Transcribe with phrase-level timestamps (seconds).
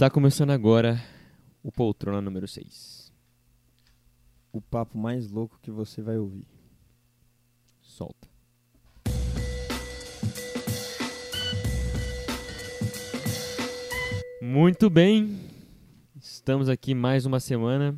[0.00, 0.98] Tá começando agora
[1.62, 3.12] o Poltrona número 6.
[4.50, 6.46] O papo mais louco que você vai ouvir.
[7.82, 8.26] Solta.
[14.40, 15.38] Muito bem.
[16.18, 17.94] Estamos aqui mais uma semana.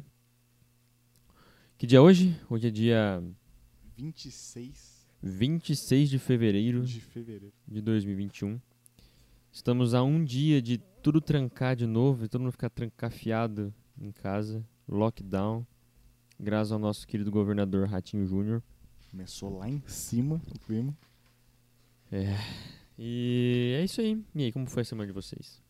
[1.79, 2.37] Que dia é hoje?
[2.51, 3.23] Hoje é dia
[3.97, 7.55] 26 26 de fevereiro de fevereiro.
[7.69, 8.61] de 2021.
[9.53, 14.11] Estamos a um dia de tudo trancar de novo e todo mundo ficar trancafiado em
[14.11, 14.67] casa.
[14.89, 15.67] Lockdown.
[16.41, 18.63] Graças ao nosso querido governador Ratinho Júnior.
[19.11, 20.97] Começou lá em cima o clima.
[22.11, 22.35] É.
[22.99, 24.25] E é isso aí.
[24.35, 25.63] E aí, como foi a semana de vocês?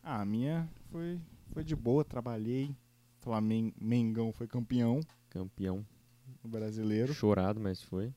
[0.00, 2.72] Ah, a minha foi, foi de boa, trabalhei.
[3.18, 5.84] Flamengo, Mengão foi campeão Campeão.
[6.44, 7.12] brasileiro.
[7.12, 8.14] Chorado, mas foi.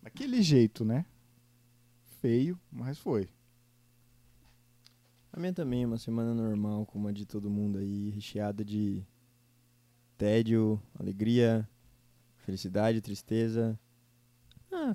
[0.00, 1.04] Daquele jeito, né?
[2.20, 3.28] Feio, mas foi.
[5.36, 9.04] A minha também é uma semana normal, como a de todo mundo aí, recheada de
[10.16, 11.68] tédio, alegria,
[12.36, 13.76] felicidade, tristeza.
[14.70, 14.94] Ah,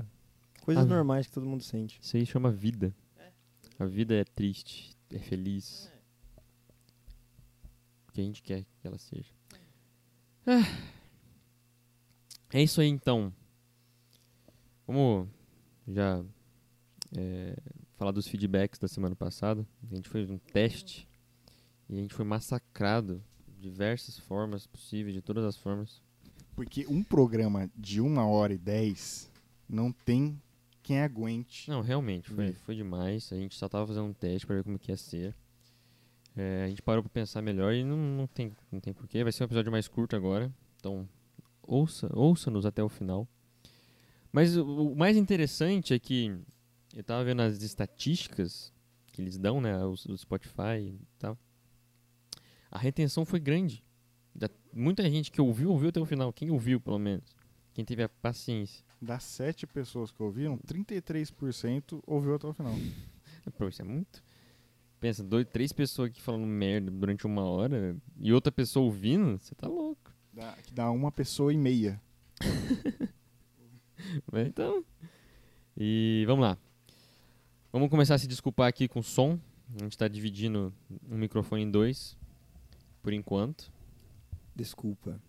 [0.61, 1.99] coisas Ah, normais que todo mundo sente.
[2.01, 2.95] Isso aí chama vida.
[3.77, 5.91] A vida é triste, é feliz.
[8.07, 9.33] O que a gente quer que ela seja.
[10.47, 10.63] Ah.
[12.53, 13.33] É isso aí então.
[14.87, 15.27] Vamos
[15.85, 16.23] já
[17.17, 17.57] é,
[17.99, 19.67] falar dos feedbacks da semana passada.
[19.91, 21.05] A gente fez um teste
[21.89, 26.01] e a gente foi massacrado de diversas formas possíveis, de todas as formas.
[26.55, 29.29] Porque um programa de uma hora e dez
[29.67, 30.41] não tem
[30.81, 31.69] quem aguente.
[31.69, 33.33] Não, realmente, foi, foi demais.
[33.33, 35.35] A gente só tava fazendo um teste pra ver como que ia ser.
[36.37, 39.23] É, a gente parou pra pensar melhor e não, não, tem, não tem porquê.
[39.23, 40.49] Vai ser um episódio mais curto agora.
[40.77, 41.07] Então,
[41.63, 43.27] ouça, ouça-nos até o final.
[44.31, 46.39] Mas o, o mais interessante é que
[46.95, 48.73] eu tava vendo as estatísticas
[49.07, 49.77] que eles dão, né?
[49.85, 51.37] O, o Spotify e tal.
[52.71, 53.83] A retenção foi grande.
[54.33, 56.31] Da- muita gente que ouviu, ouviu até o final.
[56.31, 57.25] Quem ouviu, pelo menos.
[57.73, 58.83] Quem teve a paciência.
[59.01, 62.73] Das sete pessoas que ouviram, 33% ouviu até o final.
[63.57, 64.21] Pô, isso é muito.
[64.99, 69.55] Pensa, dois, três pessoas aqui falando merda durante uma hora e outra pessoa ouvindo, você
[69.55, 70.13] tá louco.
[70.33, 72.01] Dá, dá uma pessoa e meia.
[74.31, 74.83] Mas Então.
[75.77, 76.57] E vamos lá.
[77.71, 79.39] Vamos começar a se desculpar aqui com o som.
[79.79, 80.73] A gente tá dividindo
[81.07, 82.17] um microfone em dois.
[83.03, 83.71] Por enquanto.
[84.55, 85.21] Desculpa.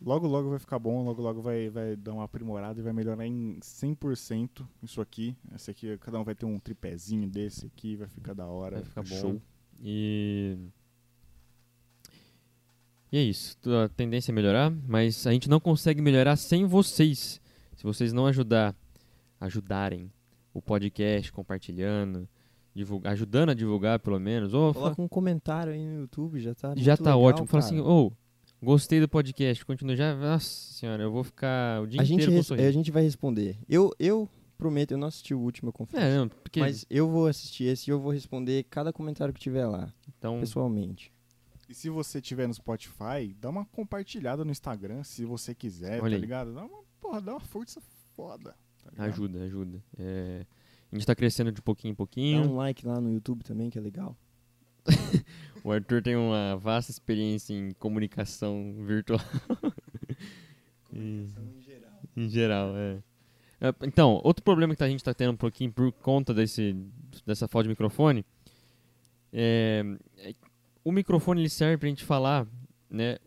[0.00, 3.26] Logo, logo vai ficar bom, logo, logo vai, vai dar uma aprimorada e vai melhorar
[3.26, 5.36] em 100% isso aqui.
[5.54, 8.76] Esse aqui, cada um vai ter um tripézinho desse aqui, vai ficar da hora.
[8.76, 9.20] Vai ficar bom.
[9.20, 9.42] show.
[9.82, 10.56] E.
[13.12, 13.58] E é isso.
[13.84, 17.42] A tendência é melhorar, mas a gente não consegue melhorar sem vocês.
[17.76, 18.74] Se vocês não ajudar,
[19.38, 20.10] ajudarem
[20.58, 22.28] o podcast, compartilhando,
[22.74, 24.54] divulga- ajudando a divulgar pelo menos.
[24.54, 27.46] Ou Coloca um comentário aí no YouTube, já tá já muito tá legal, ótimo.
[27.46, 27.74] Fala cara.
[27.74, 28.12] assim, ô,
[28.62, 29.94] gostei do podcast, continua.
[29.96, 32.68] Já, nossa senhora, eu vou ficar o dia a gente, inteiro com um res- sorriso.
[32.68, 33.58] a gente vai responder.
[33.68, 34.28] Eu, eu
[34.58, 36.02] prometo, eu não assisti o último, eu confesso.
[36.04, 36.60] É, não, porque.
[36.60, 40.40] Mas eu vou assistir esse e eu vou responder cada comentário que tiver lá, então,
[40.40, 41.12] pessoalmente.
[41.68, 46.10] E se você tiver no Spotify, dá uma compartilhada no Instagram, se você quiser, Olha
[46.10, 46.20] tá aí.
[46.20, 46.54] ligado?
[46.54, 47.80] Dá uma, porra, dá uma força
[48.14, 48.54] foda.
[48.94, 49.82] Tá ajuda, ajuda.
[49.98, 50.46] É,
[50.92, 52.42] a gente tá crescendo de pouquinho em Dá pouquinho.
[52.42, 54.16] um like lá no YouTube também, que é legal.
[55.64, 59.18] O Arthur tem uma vasta experiência em comunicação virtual.
[60.94, 61.28] em,
[62.16, 63.02] em geral, é.
[63.60, 66.76] É, Então, outro problema que a gente está tendo um pouquinho por conta desse,
[67.26, 68.24] dessa falta de microfone
[69.32, 69.82] é,
[70.18, 70.32] é
[70.84, 72.46] o microfone ele serve pra gente falar,
[72.88, 73.18] né?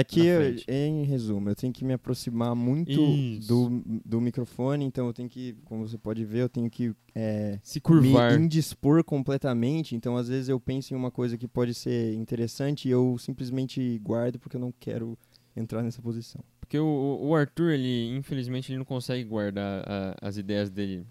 [0.00, 3.48] É que, eu- em resumo, eu tenho que me aproximar muito Isso.
[3.48, 7.58] do, do microfone, então eu tenho que, como você pode ver, eu tenho que é,
[7.62, 8.38] Se curvar.
[8.38, 9.96] me indispor completamente.
[9.96, 13.98] Então, às vezes, eu penso em uma coisa que pode ser interessante e eu simplesmente
[13.98, 15.18] guardo porque eu não quero
[15.56, 16.42] entrar nessa posição.
[16.60, 21.04] Porque o, o Arthur, ele, infelizmente, ele não consegue guardar a- as ideias dele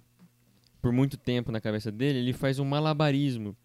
[0.82, 2.20] por muito tempo na cabeça dele.
[2.20, 3.56] Ele faz um malabarismo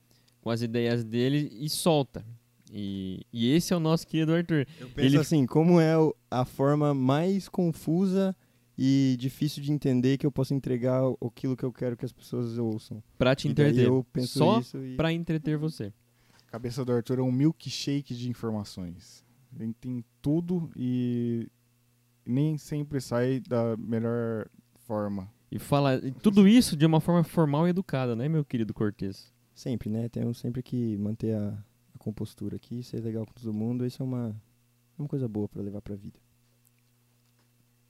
[0.41, 2.25] com as ideias dele e solta.
[2.75, 4.67] E, e esse é o nosso querido Arthur.
[4.81, 5.93] Eu penso Ele- assim, como é
[6.31, 8.35] a forma mais confusa
[8.79, 12.13] e difícil de entender que eu posso entregar o- aquilo que eu quero que as
[12.13, 13.03] pessoas ouçam.
[13.19, 13.87] Pra te entreter.
[13.87, 14.97] eu penso Só isso e...
[14.97, 15.93] pra entreter você.
[16.49, 19.23] A cabeça do Arthur é um milkshake de informações.
[19.61, 21.47] Ele tem tudo e
[22.25, 24.47] nem sempre sai da melhor
[24.87, 25.31] forma.
[25.51, 29.31] E fala e tudo isso de uma forma formal e educada, né, meu querido Cortez?
[29.55, 30.09] Sempre, né?
[30.09, 31.63] Temos sempre que manter a
[32.03, 33.87] compostura aqui, ser legal com todo mundo.
[33.87, 34.37] Isso é uma,
[34.99, 36.19] uma coisa boa pra levar pra vida.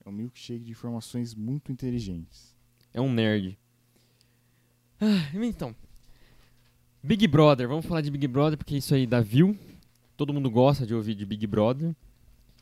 [0.05, 2.55] É um milkshake de informações muito inteligentes.
[2.93, 3.57] É um nerd.
[5.01, 5.75] Ah, então.
[7.01, 9.57] Big Brother, vamos falar de Big Brother porque isso aí dá view.
[10.15, 11.95] Todo mundo gosta de ouvir de Big Brother.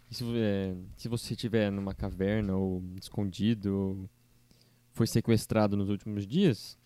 [0.09, 4.09] Se, é, se você estiver numa caverna ou escondido, ou
[4.93, 6.77] foi sequestrado nos últimos dias,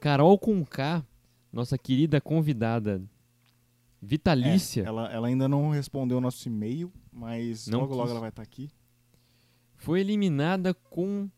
[0.00, 1.04] Carol com K,
[1.52, 3.02] nossa querida convidada
[4.06, 8.10] vitalícia, É, ela, ela ainda não respondeu o nosso e-mail, mas Não logo logo quis.
[8.12, 8.70] ela vai estar aqui.
[9.74, 11.28] foi eliminada com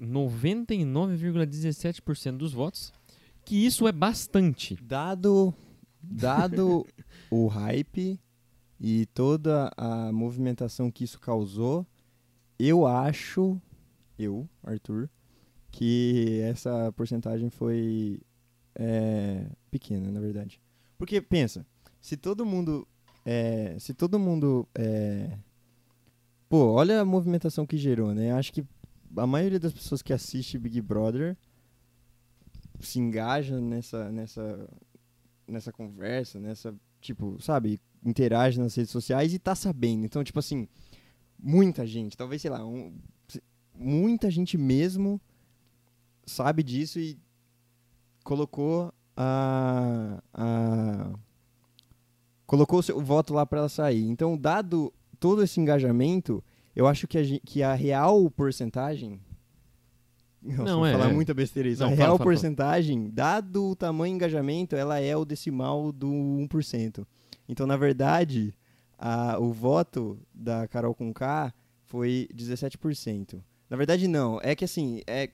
[0.00, 2.92] 99,17% dos votos.
[3.44, 4.76] Que isso é bastante.
[4.82, 5.54] Dado,
[6.02, 6.84] dado
[7.30, 8.18] o hype
[8.78, 11.86] e toda a movimentação que isso causou,
[12.58, 13.60] eu acho,
[14.18, 15.08] eu, Arthur,
[15.70, 18.20] que essa porcentagem foi
[18.74, 20.60] é, pequena, na verdade.
[20.98, 21.66] Porque pensa,
[22.00, 22.86] se todo mundo,
[23.24, 25.36] é, se todo mundo, é,
[26.48, 28.32] pô, olha a movimentação que gerou, né?
[28.32, 28.64] Acho que
[29.16, 31.36] a maioria das pessoas que assiste Big Brother
[32.80, 34.68] se engaja nessa, nessa,
[35.46, 40.04] nessa conversa, nessa, tipo, sabe, interage nas redes sociais e tá sabendo.
[40.04, 40.68] Então, tipo assim,
[41.38, 42.94] muita gente, talvez, sei lá, um-
[43.74, 45.20] muita gente mesmo
[46.26, 47.18] sabe disso e
[48.24, 51.10] colocou a, a
[52.46, 54.04] colocou o seu voto lá para ela sair.
[54.08, 56.42] Então, dado todo esse engajamento,
[56.74, 59.20] eu acho que a, que a real porcentagem
[60.42, 61.12] Nossa, Não, vou é, falar é.
[61.12, 61.80] muita besteira isso.
[61.82, 62.30] Não, a fala, real fala, fala.
[62.30, 67.04] porcentagem, dado o tamanho do engajamento, ela é o decimal do 1%.
[67.48, 68.54] Então, na verdade,
[68.98, 71.52] a- o voto da Carol com K
[71.84, 73.42] foi 17%.
[73.68, 74.38] Na verdade, não.
[74.42, 75.30] É que assim, é.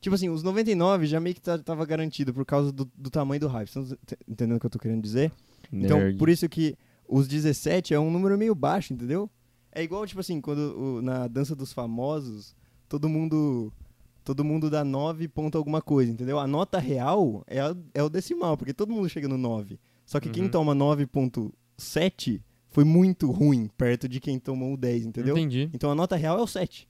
[0.00, 3.40] Tipo assim, os 99 já meio que tá- tava garantido por causa do, do tamanho
[3.40, 3.68] do hype.
[3.68, 5.32] Vocês estão entendendo o que eu tô querendo dizer?
[5.72, 6.18] Então, Nerd.
[6.18, 6.76] por isso que
[7.08, 9.28] os 17 é um número meio baixo, entendeu?
[9.72, 10.58] É igual, tipo assim, quando
[10.98, 12.54] o- na dança dos famosos,
[12.88, 13.72] todo mundo
[14.24, 16.38] todo mundo dá 9 ponto alguma coisa, entendeu?
[16.38, 19.80] A nota real é, a- é o decimal, porque todo mundo chega no 9.
[20.04, 20.50] Só que quem Uhum.
[20.50, 25.36] toma 9.7 foi muito ruim perto de quem tomou o 10, entendeu?
[25.36, 25.70] Entendi.
[25.72, 26.86] Então a nota real é o 7.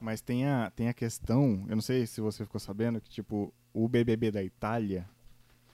[0.00, 3.52] Mas tem a, tem a questão, eu não sei se você ficou sabendo, que tipo,
[3.72, 5.08] o BBB da Itália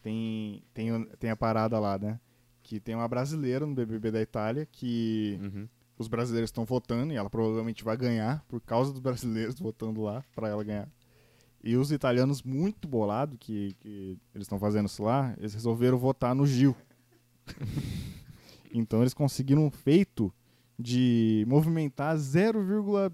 [0.03, 2.21] tem, tem, tem a parada lá, né?
[2.63, 5.69] Que tem uma brasileira no BBB da Itália que uhum.
[5.99, 10.25] os brasileiros estão votando e ela provavelmente vai ganhar por causa dos brasileiros votando lá
[10.35, 10.89] para ela ganhar.
[11.63, 16.35] E os italianos muito bolado que, que eles estão fazendo isso lá, eles resolveram votar
[16.35, 16.77] no Gil.
[18.73, 20.33] então eles conseguiram um feito
[20.79, 23.11] de movimentar 0,1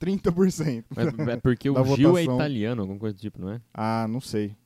[0.00, 0.84] 30%.
[0.96, 3.60] É, é porque o Gil é italiano, alguma coisa do tipo, não é?
[3.72, 4.56] Ah, não sei.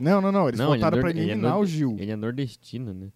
[0.00, 0.48] Não, não, não.
[0.48, 1.96] Eles não, votaram ele é pra eliminar ele é o Gil.
[1.98, 3.08] Ele é nordestino, né?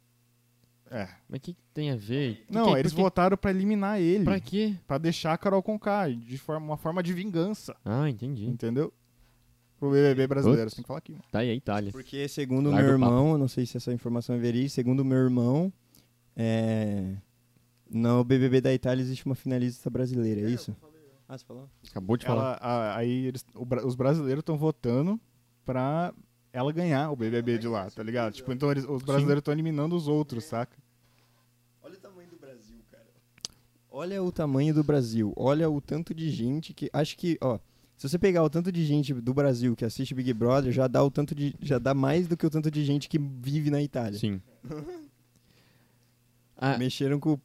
[0.91, 1.09] É.
[1.29, 2.45] Mas o que, que, tem a ver?
[2.47, 2.81] Que não, que é?
[2.81, 3.03] eles porque...
[3.03, 4.25] votaram pra eliminar ele.
[4.25, 4.75] Pra quê?
[4.87, 7.75] Pra deixar a Carol Conká, de forma, uma forma de vingança.
[7.85, 8.47] Ah, entendi.
[8.47, 8.93] Entendeu?
[9.79, 10.75] Pro BBB brasileiro, Ops.
[10.75, 11.13] tem que falar aqui.
[11.13, 11.25] Mano.
[11.33, 11.91] Tá aí a Itália.
[11.91, 15.73] Porque segundo meu irmão, não sei se essa informação é verídica, segundo meu irmão,
[16.37, 17.17] é...
[17.91, 20.77] no BBB da Itália existe uma finalista brasileira, é isso?
[21.33, 21.67] Ah, você falou?
[21.91, 22.59] Acabou de falar.
[22.63, 25.19] Ela, a- aí eles, o os brasileiros estão votando
[25.65, 26.13] pra
[26.53, 28.35] ela ganhar o BBB de lá, tá ligado?
[28.35, 30.77] Tipo, então eles- os brasileiros estão eliminando os outros, saca?
[31.83, 33.07] Olha o tamanho do Brasil, cara.
[33.91, 35.33] Olha o tamanho do Brasil.
[35.35, 36.91] Olha o tanto de gente que.
[36.93, 37.59] Acho que, ó.
[37.97, 41.03] Se você pegar o tanto de gente do Brasil que assiste Big Brother, já dá
[41.03, 41.55] o tanto de.
[41.63, 44.19] Já dá mais do que o tanto de gente que vive na Itália.
[44.19, 44.39] Sim.
[46.65, 47.39] Ah, Mexeram com,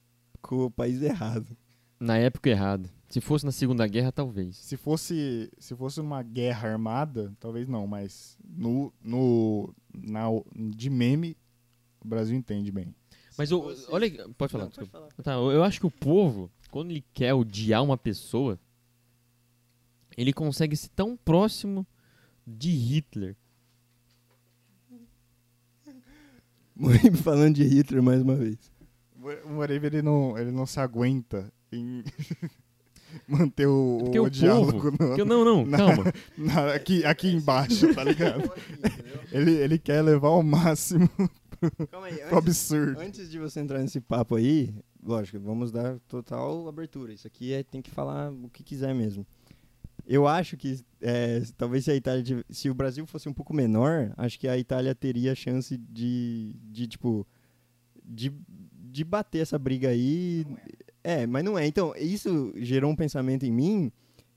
[0.43, 1.57] com o país errado.
[1.99, 2.87] na época errada.
[3.09, 4.57] Se fosse na Segunda Guerra, talvez.
[4.57, 10.25] Se fosse, se fosse uma guerra armada, talvez não, mas no, no, na,
[10.75, 11.37] de meme,
[12.03, 12.93] o Brasil entende bem.
[13.37, 14.65] Mas fosse- olha, pode falar.
[14.65, 15.07] Não, pode falar.
[15.23, 18.59] Tá, eu eu acho que o povo, quando ele quer odiar uma pessoa,
[20.17, 21.87] ele consegue ser tão próximo
[22.45, 23.37] de Hitler.
[27.23, 28.57] Falando de Hitler mais uma vez.
[29.19, 32.03] O ele não, ele não se aguenta em
[33.27, 36.13] manter o, Porque o, o diálogo povo- no- não, não, Na- calma.
[36.37, 38.49] na- aqui, aqui embaixo, tá ligado?
[39.31, 41.09] ele, ele quer levar ao máximo
[41.91, 42.99] Calma aí, pro absurdo.
[42.99, 47.11] Antes de você entrar nesse papo aí, lógico, vamos dar total abertura.
[47.11, 49.25] Isso aqui é, tem que falar o que quiser mesmo.
[50.05, 54.13] Eu acho que é, talvez se a Itália, se o Brasil fosse um pouco menor,
[54.15, 57.27] acho que a Itália teria chance de, de tipo,
[58.05, 58.31] de,
[58.89, 60.45] de bater essa briga aí.
[61.09, 61.65] É, mas não é.
[61.65, 63.91] Então, isso gerou um pensamento em mim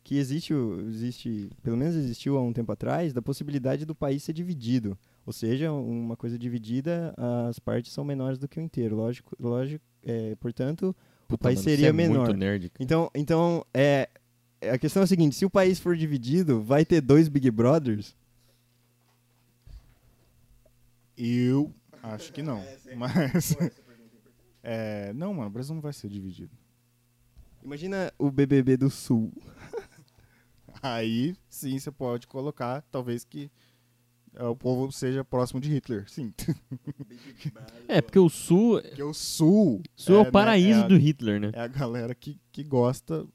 [0.05, 4.23] que existe, o- existe, pelo menos existiu há um tempo atrás, da possibilidade do país
[4.23, 4.97] ser dividido.
[5.27, 7.13] Ou seja, uma coisa dividida,
[7.49, 8.95] as partes são menores do que o inteiro.
[8.95, 12.27] Lógico, lógico é, portanto, o Puta, país mano, seria você é menor.
[12.27, 12.71] muito nerd.
[12.79, 14.09] Então, então é,
[14.73, 18.15] a questão é a seguinte: se o país for dividido, vai ter dois Big Brothers?
[21.17, 21.73] Eu
[22.03, 22.65] acho que não.
[22.97, 23.57] Mas.
[24.63, 26.53] É, não, mano, o Brasil não vai ser dividido.
[27.63, 29.33] Imagina o BBB do Sul.
[30.83, 33.51] Aí sim você pode colocar, talvez que
[34.35, 36.09] é, o povo seja próximo de Hitler.
[36.09, 36.33] Sim.
[37.89, 39.83] É, porque o Sul, Porque o Sul.
[39.97, 41.51] Sul é, o né, paraíso é a- do Hitler, né?
[41.53, 43.27] É a galera que, que gosta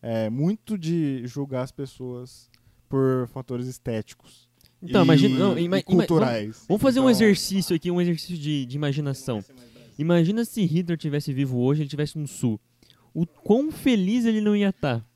[0.00, 2.48] é, muito de julgar as pessoas
[2.88, 4.48] por fatores estéticos.
[4.80, 5.38] Então, e, imagina.
[5.38, 6.64] Não, e ima- ima- vamos, culturais.
[6.68, 9.44] vamos fazer um Então, exercício aqui, um exercício de, de imaginação.
[9.98, 12.60] Imagina se Hitler tivesse vivo hoje, ele tivesse no Sul.
[13.12, 14.98] O quão feliz ele não ia tá.
[14.98, 15.06] estar.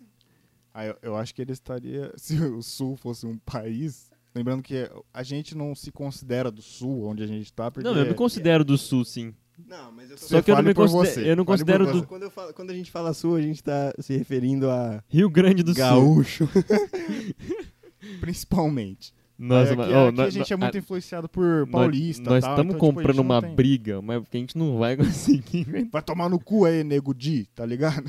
[0.75, 2.13] Ah, eu, eu acho que ele estaria.
[2.17, 4.11] Se o Sul fosse um país.
[4.35, 7.87] Lembrando que a gente não se considera do Sul, onde a gente está, porque.
[7.87, 9.35] Não, eu me considero do Sul, sim.
[9.69, 11.31] Não, mas eu Só que eu não me por considero, você.
[11.31, 13.93] eu não considero do Quando, eu falo- quando a gente fala Sul, a gente tá
[13.99, 15.79] se referindo a Rio Grande do Sul.
[15.79, 16.49] gaúcho.
[18.21, 19.13] Principalmente.
[19.43, 22.31] Aí mas, aqui, ó, aqui nó- a gente é muito influenciado por paulista.
[22.31, 24.79] Nós estamos então, tipo, a comprando não uma tem- briga, mas que a gente não
[24.79, 25.67] vai conseguir.
[25.69, 28.09] Ué, Vai tomar no cu aí, nego Di, tá ligado?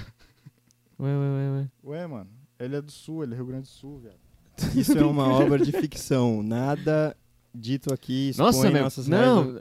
[1.00, 1.68] ué, ué, ué.
[1.84, 2.30] Ué, mano.
[2.60, 4.16] Ele é do Sul, ele é Rio Grande do Sul, velho.
[4.80, 6.44] Isso é uma obra de ficção.
[6.44, 7.16] Nada
[7.54, 8.84] dito aqui expõe Nossa, meu.
[8.84, 9.60] nossas Não.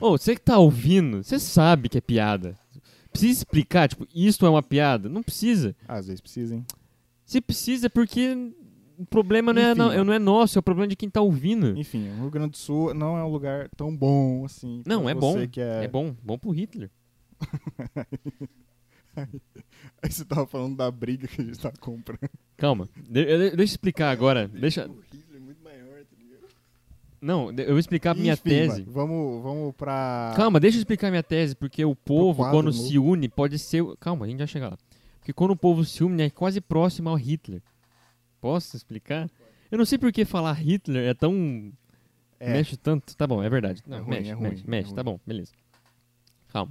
[0.00, 2.56] Ô, você que tá ouvindo, você sabe que é piada.
[3.10, 5.08] Precisa explicar, tipo, isto é uma piada?
[5.08, 5.74] Não precisa.
[5.88, 6.64] Às vezes precisa, hein?
[7.24, 8.52] Se precisa, é porque
[8.98, 9.78] o problema não é, Enfim.
[9.78, 11.76] não, não é nosso, é o problema de quem tá ouvindo.
[11.78, 14.82] Enfim, o Rio Grande do Sul não é um lugar tão bom assim.
[14.86, 15.36] Não, é bom.
[15.38, 15.84] É...
[15.84, 16.90] É bom, bom pro Hitler.
[19.16, 22.28] Aí você tava falando da briga que a gente tava comprando.
[22.56, 24.48] Calma, de- de- deixa eu explicar agora.
[24.52, 24.86] Deixa.
[24.88, 26.48] O Hitler é muito maior, tá ligado?
[27.20, 28.82] Não, eu vou explicar a minha Enfim, tese.
[28.82, 30.32] vamos, vamos pra.
[30.36, 33.84] Calma, deixa eu explicar minha tese, porque o povo, quadro quando se une, pode ser.
[34.00, 34.78] Calma, a gente já chega lá.
[35.20, 37.62] Porque quando o povo se une, é quase próximo ao Hitler.
[38.44, 39.30] Posso explicar?
[39.70, 41.72] Eu não sei por que falar Hitler é tão.
[42.38, 43.16] É, Mexe tanto.
[43.16, 43.82] Tá bom, é verdade.
[43.86, 44.92] Não, É ruim, mexe, é mexe, ruim, mexe.
[44.92, 45.12] é Tá ruim.
[45.14, 45.52] bom, beleza.
[46.52, 46.70] Calma.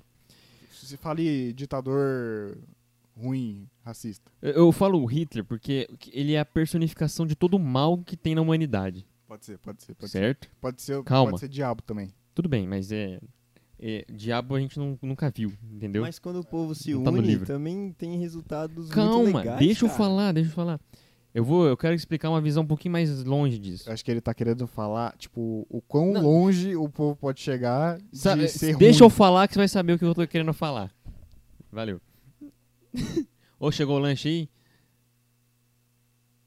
[0.72, 2.58] se fale ditador
[3.18, 4.30] ruim, racista.
[4.40, 8.36] Eu, eu falo Hitler porque ele é a personificação de todo o mal que tem
[8.36, 9.04] na humanidade.
[9.28, 10.20] Pode ser, pode ser, pode ser.
[10.20, 10.50] certo?
[10.62, 11.32] Pode ser, Calma.
[11.32, 12.14] pode ser diabo também.
[12.36, 13.20] Tudo bem, mas é.
[13.80, 16.04] é, diabo a gente não- nunca viu, entendeu?
[16.04, 17.48] Mas quando o povo se Não tá no une, livro.
[17.48, 19.98] também tem resultados muito Calma, legais, deixa eu cara.
[19.98, 20.80] falar, deixa eu falar.
[21.34, 23.90] Eu vou, eu quero explicar uma visão um pouquinho mais longe disso.
[23.90, 26.22] Eu acho que ele tá querendo falar, tipo, o quão Não.
[26.22, 29.16] longe o povo pode chegar de Sa- ser deixa eu ruim.
[29.18, 30.94] falar que você vai saber o que eu tô querendo falar.
[31.72, 32.00] Valeu.
[33.60, 34.50] Ou chegou o lanche aí?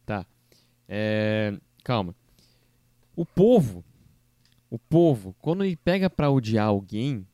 [0.04, 0.24] Tá.
[0.88, 2.14] É, calma.
[3.16, 3.84] O povo,
[4.70, 7.26] o povo, quando ele pega pra odiar alguém,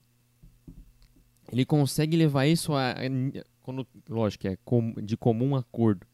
[1.52, 4.56] ele consegue levar isso a, a- quando, lógico, é
[5.02, 6.06] de comum acordo.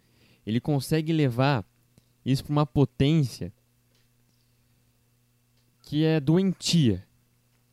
[0.49, 1.63] Ele consegue levar
[2.25, 3.53] isso pra uma potência
[5.83, 7.05] que é doentia.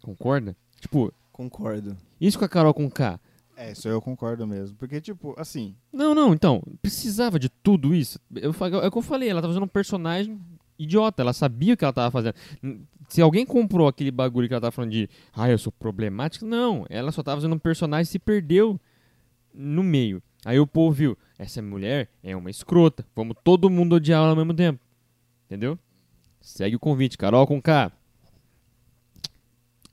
[0.01, 0.57] Concorda?
[0.81, 1.95] Tipo, Concordo.
[2.19, 3.17] isso com a Carol com K.
[3.55, 4.75] É, isso eu concordo mesmo.
[4.75, 8.19] Porque, tipo, assim, Não, não, então, precisava de tudo isso.
[8.35, 8.53] Eu,
[8.83, 10.37] é o que eu falei, ela tava fazendo um personagem
[10.77, 12.35] idiota, ela sabia o que ela tava fazendo.
[13.07, 16.85] Se alguém comprou aquele bagulho que ela tava falando de, ah, eu sou problemática, não,
[16.89, 18.77] ela só tava fazendo um personagem e se perdeu
[19.53, 20.21] no meio.
[20.43, 24.35] Aí o povo viu, essa mulher é uma escrota, vamos todo mundo odiar ela ao
[24.35, 24.79] mesmo tempo.
[25.45, 25.77] Entendeu?
[26.41, 27.91] Segue o convite, Carol com K.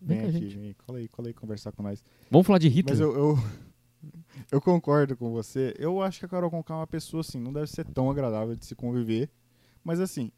[0.00, 0.58] Vem vem aqui, gente.
[0.58, 2.04] vem, cola aí, cola aí conversar com nós.
[2.30, 2.96] Vamos falar de Hitler?
[2.96, 3.38] Mas eu, eu,
[4.50, 5.74] eu concordo com você.
[5.78, 8.56] Eu acho que a Carol Conká é uma pessoa, assim, não deve ser tão agradável
[8.56, 9.30] de se conviver.
[9.84, 10.32] Mas, assim,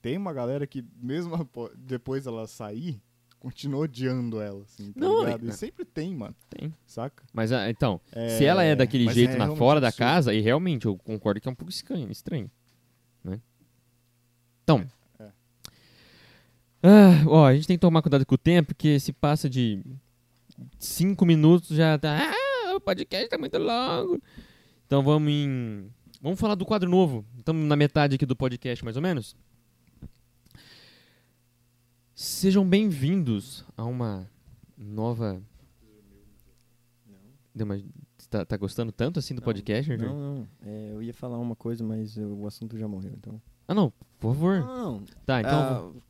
[0.00, 3.00] tem uma galera que, mesmo depois ela sair,
[3.44, 5.46] continua odiando ela, assim, tá Não, ligado?
[5.46, 6.34] é- E sempre tem, mano.
[6.48, 6.72] Tem.
[6.86, 7.22] Saca?
[7.32, 8.00] Mas ah, então,
[8.38, 9.98] Se ela é daquele jeito é na fora da absurdo.
[10.06, 12.50] casa, e realmente eu concordo que é um pouco estranho, estranho
[13.22, 13.38] né?
[14.62, 14.86] Então,
[15.18, 15.30] É, é.
[16.84, 19.82] ah, ó, a gente tem que tomar cuidado com o tempo, porque se passa de
[20.78, 24.20] cinco minutos já tá, ah, o podcast tá muito longo.
[24.86, 27.24] Então vamos em, vamos falar do quadro novo.
[27.38, 29.36] Estamos na metade aqui do podcast, mais ou menos.
[32.14, 34.30] Sejam bem-vindos a uma
[34.76, 35.42] nova
[37.54, 37.80] Deu uma-
[38.30, 40.06] Tá, tá gostando tanto assim do Não, podcast, Arthur?
[40.08, 40.48] Não, não.
[40.62, 43.40] É, eu ia falar uma coisa, mas eu- o assunto já morreu, então.
[43.68, 44.58] Ah, não, por favor.
[44.60, 45.04] Não, não.
[45.24, 45.94] Tá, então.
[45.96, 46.00] Ah,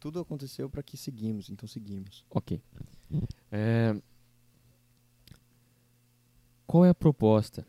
[0.00, 2.24] tudo aconteceu pra que seguimos, então seguimos.
[2.30, 2.60] Ok.
[3.52, 3.94] É,
[6.66, 7.66] Qual é a proposta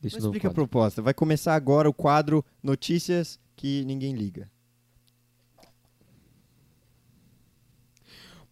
[0.00, 1.02] desse Mas explica a proposta.
[1.02, 4.48] Vai começar agora o quadro Notícias que ninguém liga.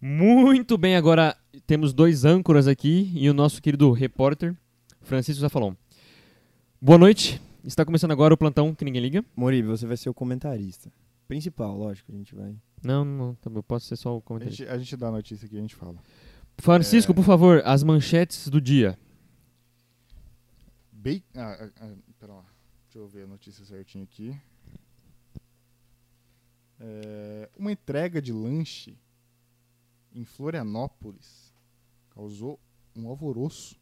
[0.00, 1.36] Muito bem, agora
[1.66, 4.56] temos dois âncoras aqui e o nosso querido repórter,
[5.02, 5.74] Francisco Zafalon.
[6.80, 7.40] Boa noite.
[7.64, 9.24] Está começando agora o plantão que ninguém liga.
[9.34, 10.90] Moribe, você vai ser o comentarista.
[11.26, 12.54] Principal, lógico, a gente vai.
[12.82, 14.56] Não, não, tá bom, posso ser só o A comentário.
[14.56, 15.96] gente, a gente dá a notícia aqui e a gente fala.
[16.58, 17.14] Francisco, É.
[17.14, 18.96] por favor, as manchetes do dia.
[20.92, 22.44] Ba ah, ah, ah, pera lá.
[22.84, 24.34] Deixa eu ver a notícia certinho aqui.
[26.80, 28.96] É, uma entrega de lanche
[30.18, 31.54] em Florianópolis
[32.10, 32.58] causou
[32.96, 33.80] um alvoroço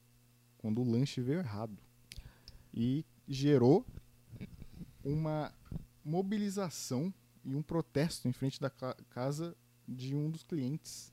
[0.59, 1.79] quando o lanche veio errado
[2.75, 3.87] e gerou
[5.03, 5.51] uma
[6.05, 7.13] mobilização
[7.43, 9.57] e um protesto em frente da ca- casa
[9.89, 11.11] de um dos clientes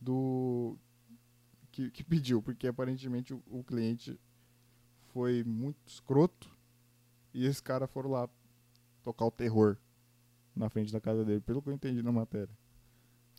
[0.00, 0.78] do
[1.70, 4.18] que, que pediu, porque aparentemente o, o cliente
[5.12, 6.50] foi muito escroto
[7.34, 8.30] e esses caras foram lá
[9.02, 9.76] tocar o terror
[10.56, 12.61] na frente da casa dele, pelo que eu entendi na matéria.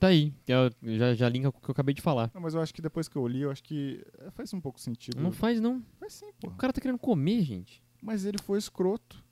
[0.04, 2.30] Tá aí, que é já, já linka com o que eu acabei de falar.
[2.34, 4.60] Não, mas eu acho que depois que eu li, eu acho que é, faz um
[4.60, 5.22] pouco sentido.
[5.22, 5.82] Não faz, não.
[5.98, 6.50] Faz sim, pô.
[6.50, 7.82] O cara tá querendo comer, gente.
[8.02, 9.24] Mas ele foi escroto.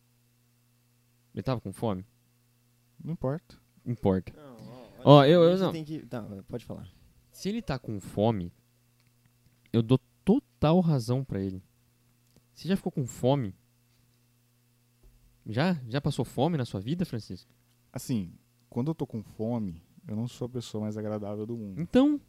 [1.35, 2.05] Ele tava com fome?
[3.03, 3.59] Não importa.
[3.85, 4.31] Importa.
[4.31, 4.55] Não,
[5.03, 5.73] Ó, eu- eu você não.
[5.73, 6.05] Tem que...
[6.05, 6.87] Tá, pode falar.
[7.33, 8.53] Se ele tá com fome,
[9.73, 11.61] eu dou total razão pra ele.
[12.53, 13.53] Você já ficou com fome?
[15.45, 15.73] Já?
[15.89, 17.51] Já passou fome na sua vida, Francisco?
[17.91, 18.31] Assim,
[18.69, 21.79] quando eu tô com fome, eu não sou a pessoa mais agradável do mundo.
[21.81, 22.19] Então,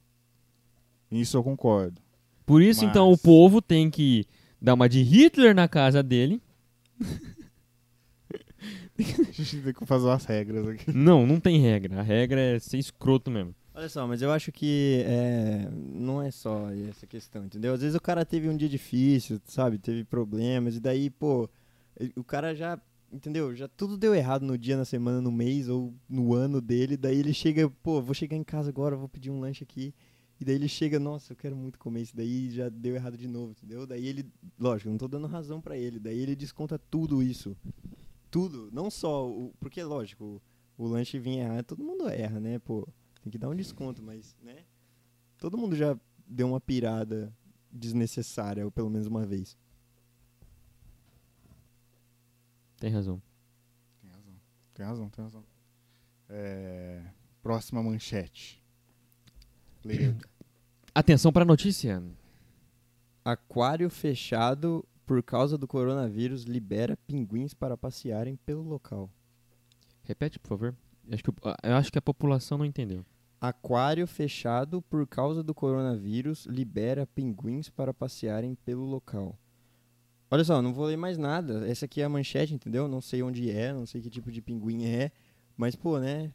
[1.11, 2.01] Nisso eu concordo.
[2.47, 4.25] por isso então o Mas- povo tem que
[4.61, 6.41] dar uma de Hitler na casa dele.
[8.99, 10.93] A gente tem que fazer umas regras aqui.
[10.93, 11.99] Não, não tem regra.
[11.99, 13.55] A regra é ser escroto mesmo.
[13.75, 17.73] Olha só, mas eu acho que é, não é só essa questão, entendeu?
[17.73, 19.79] Às vezes o cara teve um dia difícil, sabe?
[19.79, 21.49] Teve problemas, e daí, pô,
[22.15, 22.79] o cara já,
[23.13, 23.55] entendeu?
[23.55, 26.97] Já tudo deu errado no dia, na semana, no mês ou no ano dele.
[26.97, 29.95] Daí ele chega, pô, vou chegar em casa agora, vou pedir um lanche aqui.
[30.41, 32.17] E daí ele chega, nossa, eu quero muito comer isso.
[32.17, 33.87] Daí já deu errado de novo, entendeu?
[33.87, 34.27] Daí ele,
[34.59, 36.01] lógico, não tô dando razão pra ele.
[36.01, 37.57] Daí ele desconta tudo isso.
[38.31, 39.53] Tudo, não só o.
[39.61, 40.41] Porque, lógico,
[40.79, 42.89] o, o lanche vinha errado, todo mundo erra, né, pô?
[43.23, 44.65] Tem que dar um desconto, mas, né?
[45.39, 47.33] Todo mundo já deu uma pirada
[47.71, 49.57] desnecessária, ou pelo menos uma vez.
[52.83, 53.23] Tem razão.
[54.01, 54.35] Tem razão.
[54.75, 55.45] Tem razão, tem razão.
[56.29, 57.01] É,
[57.41, 58.61] Próxima manchete.
[59.81, 60.17] Player.
[60.93, 62.03] Atenção pra notícia.
[63.25, 69.09] Aquário fechado por causa do coronavírus libera pinguins para passearem pelo local.
[70.03, 70.77] Repete, por favor.
[71.09, 71.31] Acho que,
[71.63, 73.07] eu acho que a população não entendeu.
[73.41, 79.39] Aquário fechado por causa do coronavírus libera pinguins para passearem pelo local.
[80.33, 81.69] Olha só, não vou ler mais nada.
[81.69, 82.89] Essa aqui é a manchete, entendeu?
[82.89, 85.11] Não sei onde é, não sei que tipo de pinguim é.
[85.59, 86.33] Mas, pô, né?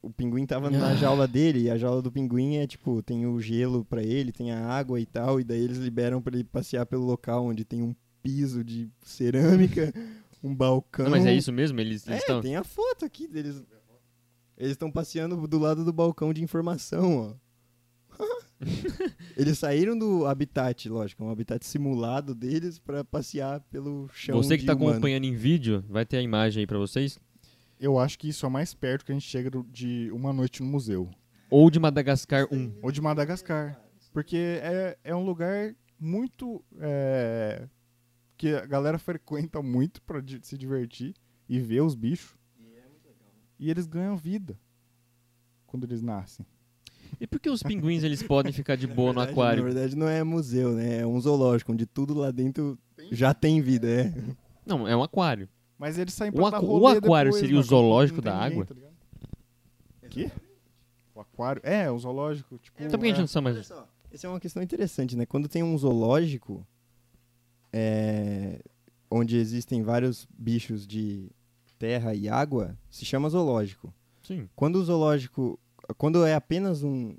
[0.00, 3.38] O pinguim tava na jaula dele e a jaula do pinguim é tipo, tem o
[3.38, 6.86] gelo pra ele, tem a água e tal, e daí eles liberam pra ele passear
[6.86, 9.92] pelo local onde tem um piso de cerâmica,
[10.42, 11.04] um balcão.
[11.04, 11.78] Não, mas é isso mesmo?
[11.78, 12.40] Eles É, estão.
[12.40, 13.62] tem a foto aqui deles.
[14.56, 17.43] Eles estão passeando do lado do balcão de informação, ó.
[19.36, 24.56] Eles saíram do habitat, lógico, é um habitat simulado deles pra passear pelo chão Você
[24.58, 24.92] que tá humano.
[24.92, 27.18] acompanhando em vídeo, vai ter a imagem aí pra vocês.
[27.80, 30.62] Eu acho que isso é mais perto que a gente chega do- de uma noite
[30.62, 31.10] no museu.
[31.50, 32.78] Ou de Madagascar 1.
[32.82, 33.80] Ou de Madagascar.
[34.12, 36.64] Porque é, é um lugar muito.
[36.80, 37.68] é,
[38.36, 41.14] que a galera frequenta muito pra di- se divertir
[41.48, 42.36] e ver os bichos.
[43.58, 44.58] E eles ganham vida
[45.66, 46.44] quando eles nascem.
[47.20, 49.62] E por que os pinguins eles podem ficar de boa no verdade- aquário?
[49.64, 51.00] Na verdade não é museu, né?
[51.00, 52.78] É um zoológico, onde tudo lá dentro
[53.10, 54.14] já tem vida, é.
[54.66, 55.48] Não, é um aquário.
[55.78, 58.38] Mas eles saem O pra dar aqua- o aquário depois, seria o zoológico tem da
[58.40, 58.64] ninguém, água?
[58.66, 58.94] tá ligado?
[60.10, 60.30] Quê?
[61.14, 61.60] O aquário?
[61.64, 62.58] É, o zoológico.
[62.58, 65.26] Tipo, Então por que a gente não sabe só, essa é uma questão interessante, né?
[65.26, 66.66] Quando tem um zoológico,
[67.72, 68.60] é,
[69.10, 71.30] onde existem vários bichos de
[71.78, 73.92] terra e água, se chama zoológico.
[74.22, 74.48] Sim.
[74.56, 75.58] Quando o zoológico,
[75.96, 77.16] quando é apenas um,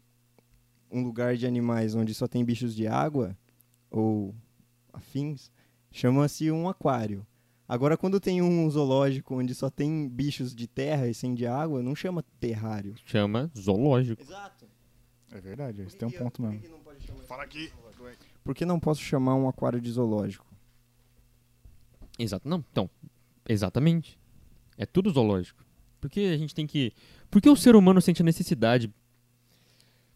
[0.91, 3.37] um lugar de animais onde só tem bichos de água
[3.89, 4.33] ou
[4.93, 5.51] afins,
[5.91, 7.25] chama-se um aquário.
[7.67, 11.81] Agora, quando tem um zoológico onde só tem bichos de terra e sem de água,
[11.81, 12.95] não chama terrário.
[13.05, 14.21] Chama zoológico.
[14.21, 14.67] Exato.
[15.31, 16.61] É verdade, esse tem um ponto mesmo.
[17.27, 17.71] Fala aqui.
[18.43, 20.45] Por que não posso chamar um aquário de zoológico?
[22.17, 22.47] Exato.
[22.47, 22.89] Não, então,
[23.49, 24.19] exatamente.
[24.77, 25.65] É tudo zoológico.
[26.05, 26.93] Porque a gente tem que.
[27.29, 28.93] Porque o ser humano sente a necessidade,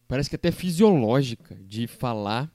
[0.07, 2.51] parece que até fisiológica, de falar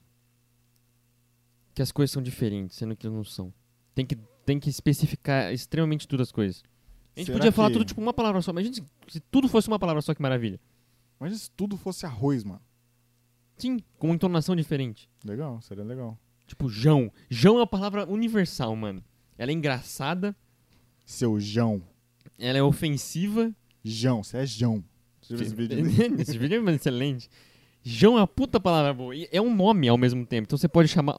[1.73, 3.53] que as coisas são diferentes, sendo que não são.
[3.93, 6.63] Tem que, tem que especificar extremamente tudo as coisas.
[7.15, 8.51] A gente Será podia falar que- tudo tipo uma palavra só.
[8.51, 10.59] Imagina se, se tudo fosse uma palavra só, que maravilha.
[11.19, 12.61] Mas se tudo fosse arroz, mano.
[13.57, 15.09] Sim, com uma entonação diferente.
[15.23, 16.17] Legal, seria legal.
[16.45, 17.11] Tipo, Jão.
[17.29, 19.03] Jão é uma palavra universal, mano.
[19.37, 20.35] Ela é engraçada.
[21.05, 21.81] Seu Jão.
[22.37, 23.53] Ela é ofensiva.
[23.83, 24.83] Jão, você é Jão.
[25.21, 25.79] Você viu esse vídeo?
[26.21, 27.29] Esse vídeo é excelente.
[27.81, 29.15] João é uma puta palavra boa.
[29.15, 30.45] E é um nome ao mesmo tempo.
[30.45, 31.17] Então você pode chamar.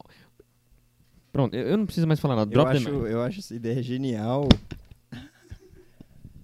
[1.32, 2.50] Pronto, eu eu não preciso mais falar nada.
[2.50, 4.48] Eu Drop the acho, eu acho essa ideia genial.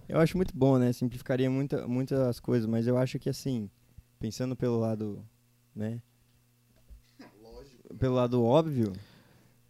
[0.09, 0.93] Eu acho muito bom, né?
[0.93, 3.71] Simplificaria muita, muitas coisas, mas eu acho que assim,
[4.19, 5.25] pensando pelo lado,
[5.75, 6.03] né?
[7.99, 8.93] Pelo lado óbvio,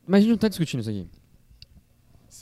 [0.07, 1.09] Mas a gente não tá discutindo isso aqui.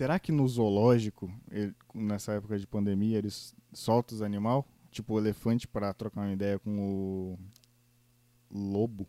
[0.00, 4.64] Será que no zoológico, ele- nessa época de pandemia, eles soltam os animais?
[4.90, 7.38] Tipo o elefante pra trocar uma ideia com o
[8.50, 9.06] lobo?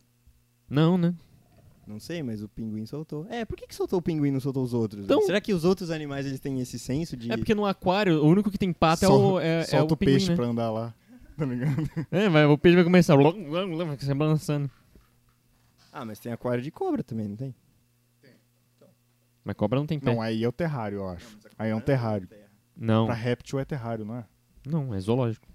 [0.70, 1.16] Não, né?
[1.88, 3.26] não sei, mas o pinguim soltou.
[3.30, 5.06] É, por que, que soltou o pinguim e não soltou os outros?
[5.06, 7.32] Então- Será que os outros animais eles têm esse senso de.
[7.32, 9.94] É porque no aquário, o único que tem pata é Sol- o, é, é Solta
[9.94, 10.36] o o pinguim, peixe né?
[10.36, 10.94] pra andar lá.
[11.38, 11.90] Tá ligado?
[12.12, 13.16] É, vai, o peixe vai começar.
[13.16, 14.70] Vai se balançando.
[15.94, 17.56] Ah, mas tem aquário de cobra também, não tem?
[19.44, 20.14] Mas cobra não tem pé.
[20.14, 21.38] Não, aí é o terrário, eu acho.
[21.58, 22.28] Aí é um terrário.
[22.78, 24.26] Não, Pra réptil é terrário, não é?
[24.66, 25.48] não, é zoológico.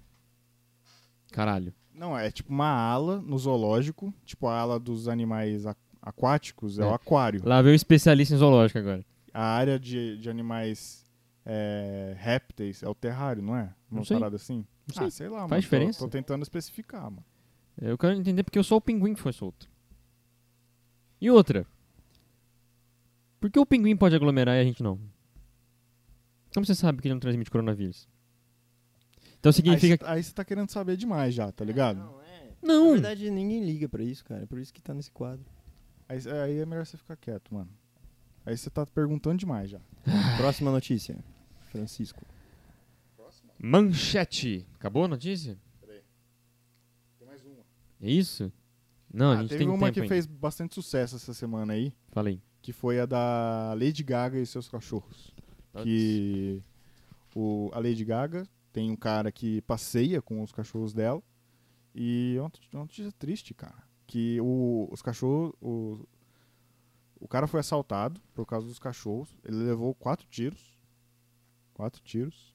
[1.31, 1.73] Caralho.
[1.93, 5.63] Não, é tipo uma ala no zoológico, tipo a ala dos animais
[6.01, 6.85] aquáticos é, É.
[6.85, 7.41] o aquário.
[7.43, 9.03] Lá veio o especialista em zoológico agora.
[9.33, 11.05] A área de, de animais
[11.45, 13.73] é, répteis é o terrário, não é?
[13.89, 14.17] Uma Não sei.
[14.17, 14.65] parada assim?
[14.87, 15.07] Não sei.
[15.07, 15.49] Ah, sei lá, mano.
[15.49, 15.99] Faz Tô- diferença?
[15.99, 17.23] Tô, tentando especificar, mano.
[17.79, 19.69] Eu quero entender porque só o pinguim que foi solto.
[21.19, 21.65] E outra.
[23.39, 24.99] Por que o pinguim pode aglomerar e a gente não?
[26.53, 28.07] Como você sabe que ele não transmite coronavírus?
[29.39, 31.97] Então significa Aí você tá querendo saber demais já, tá ligado?
[31.99, 32.47] Não, é.
[32.59, 32.65] que.
[32.65, 32.91] Na Não!
[32.93, 34.43] verdade, ninguém liga pra isso, cara.
[34.43, 35.45] É por isso que tá nesse quadro.
[36.09, 37.69] Aí, aí é melhor você ficar quieto, mano.
[38.45, 39.79] Aí você tá perguntando demais já.
[40.37, 41.17] Próxima notícia.
[41.69, 42.25] Francisco.
[43.59, 44.67] Manchete!
[44.75, 45.57] Acabou a notícia?
[47.19, 47.63] Tem mais uma.
[48.01, 48.51] É isso?
[49.13, 50.13] Não, a Ah, gente teve tem uma tempo que ainda.
[50.13, 52.41] fez bastante sucesso essa semana aí, Falei.
[52.67, 55.33] Que foi a da Lady Gaga e seus cachorros.
[55.83, 56.61] Que
[57.33, 61.23] o, a Lady Gaga tem um cara que passeia com os cachorros dela.
[61.95, 63.81] E é uma notícia triste, cara.
[64.05, 65.53] Que o, os cachorros.
[65.61, 66.05] O,
[67.21, 69.29] o cara foi assaltado por causa dos cachorros.
[69.45, 70.77] Ele levou quatro tiros.
[71.73, 72.53] Quatro tiros.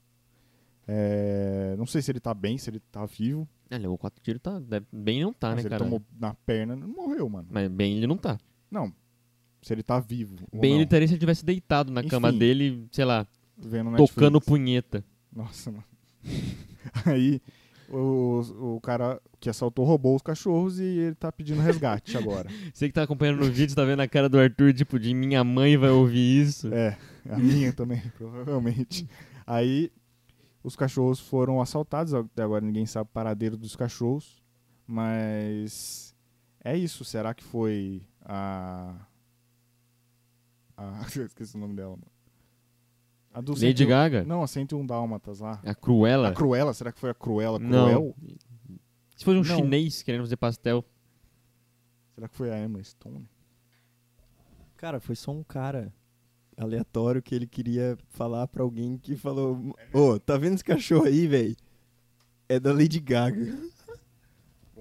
[0.87, 3.48] É, não sei se ele tá bem, se ele tá vivo.
[3.70, 4.59] Ah, levou quatro tiros, tá.
[4.61, 5.85] deve- Bem não tá, mas né, ele cara?
[5.85, 7.48] tomou na perna não morreu, mano.
[7.51, 8.38] Mas bem ele não tá.
[8.70, 8.92] Não.
[9.62, 10.37] Se ele tá vivo.
[10.53, 12.38] Bem ele estaria se ele tivesse deitado na cama Enfim.
[12.38, 13.27] dele, sei lá,
[13.96, 15.05] tocando punheta.
[15.35, 15.85] Nossa, mano.
[17.07, 17.40] Aí
[17.88, 22.48] o, o cara que assaltou roubou os cachorros e ele tá pedindo resgate agora.
[22.72, 25.44] Você que tá acompanhando no vídeo, tá vendo a cara do Arthur, tipo, de minha
[25.44, 26.72] mãe vai ouvir isso.
[26.72, 26.96] É,
[27.29, 29.07] a minha também, provavelmente.
[29.46, 29.92] Aí
[30.64, 34.42] os cachorros foram assaltados, até agora ninguém sabe o paradeiro dos cachorros,
[34.87, 36.14] mas
[36.64, 37.05] é isso.
[37.05, 38.94] Será que foi a.
[40.83, 42.07] a eu esqueci o nome dela, mano.
[43.35, 44.25] A do Lady 101 Gaga?
[44.25, 45.61] Não, a 101 Dálmatas lá.
[45.64, 46.29] A Cruella?
[46.29, 47.87] A Cruella, será que foi a Cruella Não.
[47.87, 48.16] Cruel?
[49.16, 49.57] Se fosse um Não.
[49.57, 50.85] chinês querendo fazer pastel.
[52.14, 53.27] Será que foi a Emma Stone?
[54.77, 55.95] Cara, foi só um cara
[56.57, 61.27] aleatório que ele queria falar pra alguém que falou: Ô, tá vendo esse cachorro aí,
[61.27, 61.57] velho?
[62.49, 63.57] É da Lady Gaga.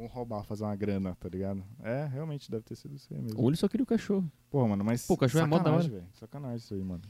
[0.01, 1.63] Vamos roubar, fazer uma grana, tá ligado?
[1.83, 3.39] É, realmente deve ter sido isso aí mesmo.
[3.39, 4.29] Ou ele só queria o cachorro.
[4.49, 5.05] Pô, mano, mas.
[5.05, 5.99] Pô, o cachorro é mó da sacanagem, hora.
[6.01, 6.11] velho.
[6.13, 7.01] Sacanagem isso aí, mano.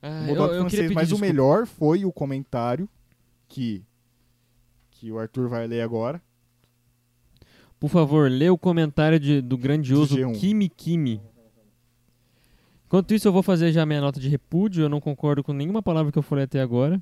[0.00, 1.26] Ah, O eu, eu queria francês, pedir mas o desculpa.
[1.26, 2.88] melhor foi o comentário
[3.46, 3.84] que.
[4.92, 6.22] Que o Arthur vai ler agora.
[7.78, 10.32] Por favor, lê o comentário de- do grandioso Do G1.
[10.40, 11.20] Kimi Kimi.
[12.86, 14.82] Enquanto isso, eu vou fazer já minha nota de repúdio.
[14.84, 16.98] Eu não concordo com nenhuma palavra que eu falei até agora.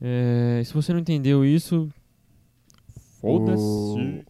[0.00, 1.88] É, se você não entendeu isso,
[3.22, 4.26] foda-se.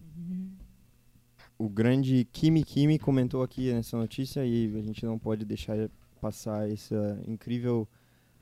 [1.58, 5.88] O grande Kimi Kimi comentou aqui nessa notícia e a gente não pode deixar
[6.20, 6.94] passar esse
[7.26, 7.88] incrível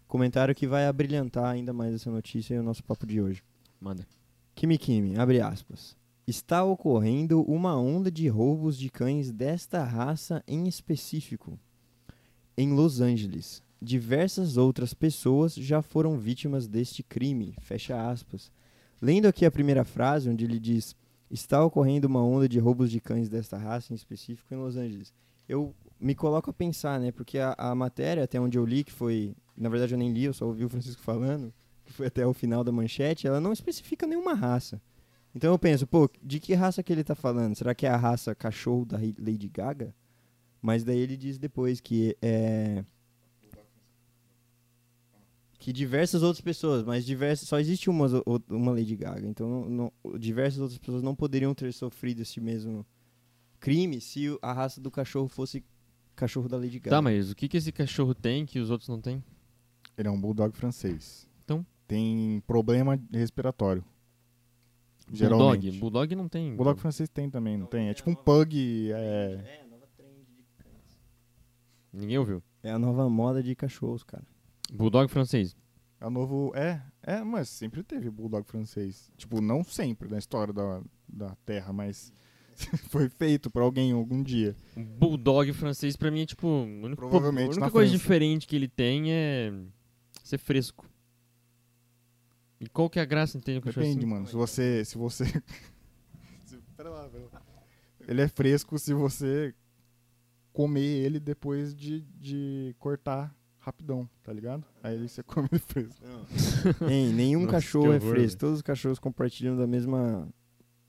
[0.09, 3.43] comentário que vai abrilhantar ainda mais essa notícia e o nosso papo de hoje.
[3.81, 4.07] Manda.
[4.55, 5.97] Kimi Kimi, abre aspas.
[6.27, 11.59] Está ocorrendo uma onda de roubos de cães desta raça em específico
[12.57, 13.63] em Los Angeles.
[13.81, 17.55] Diversas outras pessoas já foram vítimas deste crime.
[17.61, 18.53] Fecha aspas.
[19.01, 20.95] Lendo aqui a primeira frase, onde ele diz:
[21.31, 25.13] Está ocorrendo uma onda de roubos de cães desta raça em específico em Los Angeles.
[25.49, 27.13] Eu me coloco a pensar, né?
[27.13, 29.35] Porque a, a matéria, até onde eu li, que foi.
[29.57, 31.53] Na verdade, eu nem li, eu só ouvi o Francisco falando,
[31.85, 34.81] que foi até o final da manchete, ela não especifica nenhuma raça.
[35.35, 37.55] Então eu penso, pô, de que raça que ele tá falando?
[37.55, 39.95] Será que é a raça cachorro da Lady Gaga?
[40.61, 42.85] Mas daí ele diz depois que é.
[45.61, 48.07] Que diversas outras pessoas, mas diversas, só existe uma,
[48.49, 49.29] uma Lady Gaga.
[49.29, 52.85] Então não- não- diversas outras pessoas não poderiam ter sofrido esse mesmo
[53.61, 55.63] crime se a raça do cachorro fosse
[56.17, 56.97] cachorro da Lady Gaga.
[56.97, 59.23] Tá, mas o que, que esse cachorro tem que os outros não têm?
[59.99, 61.29] Ele é um bulldog francês.
[61.45, 61.65] Então?
[61.87, 63.85] tem problema respiratório.
[65.09, 65.19] Bulldog.
[65.19, 65.79] Geralmente.
[65.79, 66.55] Bulldog não tem.
[66.55, 67.89] Bulldog francês tem também, não tem?
[67.89, 68.91] É tipo um pug.
[68.93, 69.61] É...
[71.93, 72.43] Ninguém ouviu.
[72.63, 74.25] É a nova moda de cachorros, cara.
[74.71, 75.57] Bulldog francês.
[76.01, 76.53] É o novo.
[76.55, 79.11] É, é, mas sempre teve Bulldog francês.
[79.17, 82.13] Tipo, não sempre na história da, da Terra, mas
[82.89, 84.57] foi feito por alguém algum dia.
[84.77, 86.47] Um Bulldog francês pra mim é tipo.
[86.47, 88.03] A única, Provavelmente a única coisa França.
[88.03, 89.53] diferente que ele tem é
[90.25, 90.89] ser fresco.
[92.61, 94.15] E qual que é a graça de ter cachorro Depende, assim?
[94.15, 94.27] mano.
[94.27, 94.85] Se você.
[94.85, 95.25] Se você.
[96.77, 97.43] pera lá, pera lá.
[98.07, 99.55] Ele é fresco se você
[100.53, 104.65] comer ele depois de, de cortar rapidão, tá ligado?
[104.83, 106.05] Aí você come ele fresco.
[106.89, 108.41] Hein, nenhum Nossa, cachorro é fresco.
[108.41, 110.29] Todos os cachorros compartilham da mesma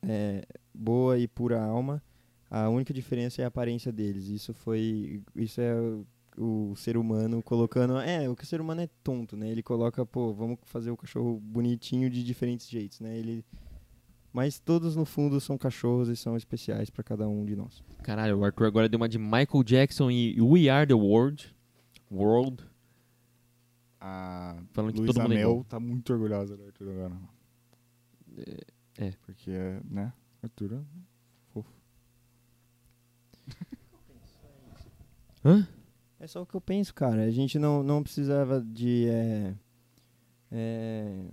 [0.02, 2.02] é, boa e pura alma.
[2.50, 4.28] A única diferença é a aparência deles.
[4.28, 5.24] Isso foi.
[5.36, 6.06] Isso é o,
[6.38, 7.98] o ser humano colocando.
[7.98, 9.50] É, o que o ser humano é tonto, né?
[9.50, 13.18] Ele coloca, pô, vamos fazer o cachorro bonitinho de diferentes jeitos, né?
[13.18, 13.46] Ele.
[14.34, 17.84] Mas todos no fundo são cachorros e são especiais pra cada um de nós.
[18.02, 21.54] Caralho, o Arthur agora deu uma de Michael Jackson e We Are the World.
[22.12, 22.64] World.
[24.00, 27.18] A Falando que todo mundo é tá muito orgulhosa do Arthur agora.
[28.98, 29.12] É.
[29.26, 29.52] Porque,
[29.90, 30.12] né?
[30.44, 30.82] Arthur é
[31.54, 31.70] fofo.
[35.44, 35.68] Hã?
[36.20, 37.24] É só o que eu penso, cara.
[37.24, 39.08] A gente não, não precisava de.
[39.08, 39.56] é,
[40.52, 41.26] é,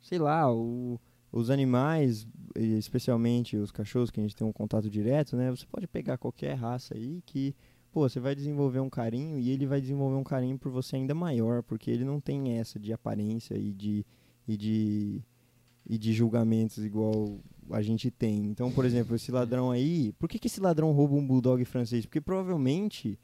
[0.00, 1.00] sei lá, o-
[1.32, 5.50] os animais, especialmente os cachorros, que a gente tem um contato direto, né?
[5.50, 7.54] Você pode pegar qualquer raça aí que.
[7.92, 11.14] Pô, você vai desenvolver um carinho e ele vai desenvolver um carinho por você ainda
[11.14, 14.04] maior, porque ele não tem essa de aparência e de.
[14.48, 15.22] E de
[15.86, 18.46] e de julgamentos igual a gente tem.
[18.46, 22.06] Então, por exemplo, esse ladrão aí, por que, que esse ladrão rouba um bulldog francês?
[22.06, 23.18] Porque provavelmente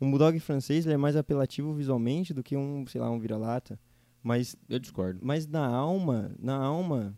[0.00, 3.78] um bulldog francês é mais apelativo visualmente do que um, sei lá, um vira-lata.
[4.22, 5.20] Mas, Eu discordo.
[5.22, 7.16] mas na alma, na alma.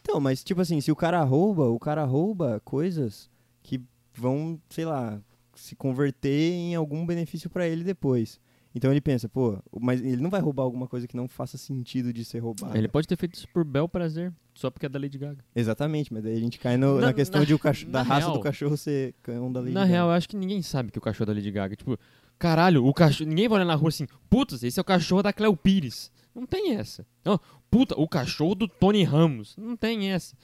[0.00, 3.30] Então, mas tipo assim, se o cara rouba, o cara rouba coisas
[3.62, 3.80] que
[4.14, 5.20] vão, sei lá,
[5.54, 8.40] se converter em algum benefício pra ele depois.
[8.74, 12.10] Então ele pensa, pô, mas ele não vai roubar alguma coisa que não faça sentido
[12.10, 12.76] de ser roubada.
[12.78, 15.44] Ele pode ter feito isso por bel prazer, só porque é da Lady Gaga.
[15.54, 17.98] Exatamente, mas daí a gente cai no- na, Na- questão na- de o cacho- da
[17.98, 19.92] na raça real- do cachorro ser cão da Lady Na Gaga.
[19.92, 21.76] real, eu acho que ninguém sabe que o cachorro é da Lady Gaga.
[21.76, 21.98] Tipo,
[22.38, 23.28] caralho, o cachorro.
[23.28, 26.10] Ninguém vai olhar na rua assim, putz, esse é o cachorro da Cleo Pires.
[26.34, 27.04] Não tem essa.
[27.22, 27.38] Não,
[27.70, 29.54] puta, o cachorro do Tony Ramos.
[29.58, 30.34] Não tem essa.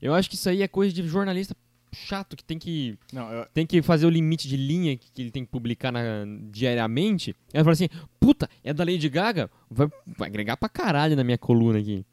[0.00, 1.56] Eu acho que isso aí é coisa de jornalista
[1.92, 5.22] chato que tem que Não, eu, tem que fazer o limite de linha que, que
[5.22, 7.34] ele tem que publicar na- diariamente.
[7.52, 7.88] Ela fala assim,
[8.20, 9.50] puta, é da Lady Gaga?
[9.70, 12.04] Vai, vai agregar pra caralho na minha coluna aqui.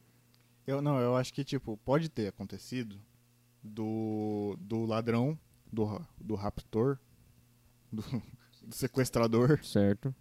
[0.67, 2.97] eu não, eu acho que, tipo, pode ter acontecido
[3.63, 5.37] do, do ladrão,
[5.71, 6.97] do, do raptor,
[7.91, 8.01] do,
[8.63, 10.13] do sequestrador, Certo.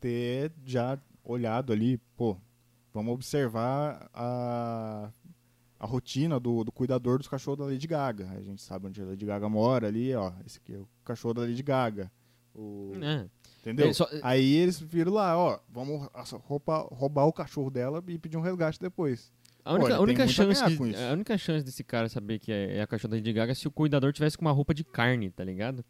[0.00, 2.36] ter já olhado ali, pô,
[2.92, 5.10] vamos observar a,
[5.84, 8.30] a rotina do, do cuidador dos cachorros da Lady Gaga.
[8.36, 10.32] A gente sabe onde a Lady Gaga mora ali, ó.
[10.46, 12.10] Esse aqui é o cachorro da Lady Gaga.
[12.54, 13.26] O, É.
[13.60, 13.86] Entendeu?
[13.86, 16.08] Ele só- Aí eles viram lá, ó, vamos
[16.44, 19.30] roubar, roubar o cachorro dela e pedir um resgate depois.
[19.64, 20.98] A única, ele a única a chance isso.
[21.02, 23.54] a única chance desse cara saber que é, é a cachorra da Lady Gaga é
[23.54, 25.84] se o cuidador tivesse com uma roupa de carne, tá ligado?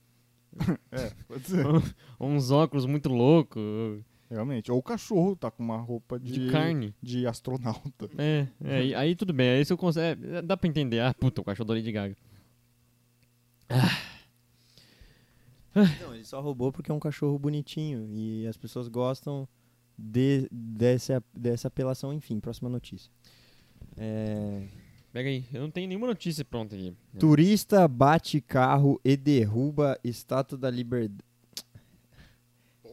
[0.93, 1.65] É, pode ser.
[2.21, 4.01] Uns óculos muito loucos,
[4.35, 4.71] Realmente.
[4.73, 6.93] Ou o cachorro tá com uma roupa de, de, carne.
[7.01, 8.11] de astronauta.
[8.19, 10.99] É, é, aí, tudo bem, aí se eu consigo, é, dá pra entender.
[11.01, 12.17] Ah, puta, o cachorro da Lady Gaga.
[16.01, 19.49] Não, ele só roubou porque é um cachorro bonitinho e as pessoas gostam
[19.97, 22.13] de, dessa, dessa apelação.
[22.13, 23.11] Enfim, próxima notícia.
[23.97, 24.67] É,
[25.13, 26.93] Pega aí, eu não tenho nenhuma notícia pronta aqui.
[27.21, 31.23] turista bate carro e derruba estátua da liberdade.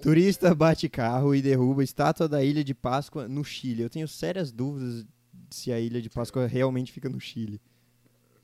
[0.01, 3.83] Turista bate carro e derruba estátua da Ilha de Páscoa no Chile.
[3.83, 5.05] Eu tenho sérias dúvidas
[5.49, 7.61] se a Ilha de Páscoa realmente fica no Chile.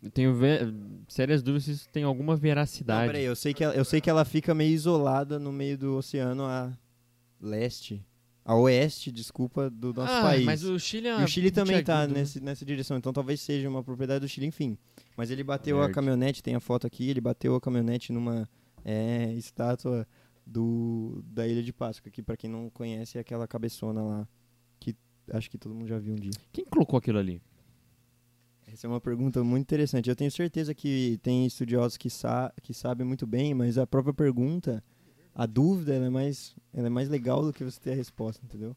[0.02, 0.36] Eu tenho
[1.08, 3.08] sérias dúvidas se isso tem alguma Não, veracidade.
[3.08, 5.96] peraí, eu sei, que ela, eu sei que ela fica meio isolada no meio do
[5.96, 6.72] oceano a
[7.41, 8.06] leste.
[8.46, 10.46] A oeste, desculpa, do nosso ah, país.
[10.46, 12.20] mas o Chile é E o Chile também tá puntiagudo, né?
[12.22, 14.78] nesse, nessa direção, então talvez seja uma propriedade do Chile, enfim.
[15.17, 18.48] Mas ele bateu a caminhonete, tem a foto aqui, ele bateu a caminhonete numa
[18.86, 20.08] é, estátua
[20.48, 24.28] do, da Ilha de Páscoa, que pra quem não conhece é aquela cabeçona lá,
[24.80, 24.96] que
[25.32, 26.32] acho que todo mundo já viu um dia.
[26.52, 27.42] Quem colocou aquilo ali?
[28.66, 30.10] Essa é uma pergunta muito interessante.
[30.10, 34.14] Eu tenho certeza que tem estudiosos que, sa que sabem muito bem, mas a própria
[34.14, 34.84] pergunta,
[35.34, 38.44] a dúvida, ela é, mais, ela é mais legal do que você ter a resposta,
[38.46, 38.76] entendeu?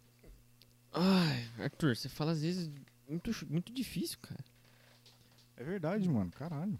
[0.92, 2.70] Ai, Arthur, você fala às vezes
[3.08, 4.44] muito, muito difícil, cara.
[5.56, 6.30] É verdade, mano.
[6.30, 6.78] Caralho.